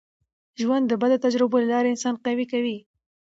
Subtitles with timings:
[0.61, 2.77] ژوند د بدو تجربو له لاري انسان قوي کوي.